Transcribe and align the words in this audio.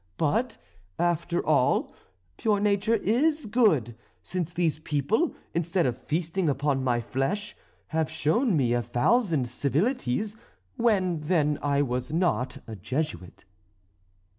But, 0.17 0.57
after 0.97 1.45
all, 1.45 1.93
pure 2.37 2.59
nature 2.59 2.95
is 2.95 3.45
good, 3.45 3.95
since 4.23 4.51
these 4.51 4.79
people, 4.79 5.35
instead 5.53 5.85
of 5.85 5.95
feasting 5.95 6.49
upon 6.49 6.83
my 6.83 6.99
flesh, 6.99 7.55
have 7.89 8.09
shown 8.09 8.57
me 8.57 8.73
a 8.73 8.81
thousand 8.81 9.47
civilities, 9.47 10.35
when 10.75 11.19
then 11.19 11.59
I 11.61 11.83
was 11.83 12.11
not 12.11 12.57
a 12.65 12.75
Jesuit." 12.75 13.45